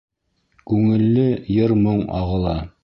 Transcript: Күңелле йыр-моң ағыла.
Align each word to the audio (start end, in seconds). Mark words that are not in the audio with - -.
Күңелле 0.71 1.27
йыр-моң 1.59 2.05
ағыла. 2.23 2.61